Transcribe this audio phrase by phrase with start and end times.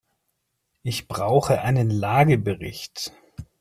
[0.81, 3.11] Ich brauche einen Lagebericht.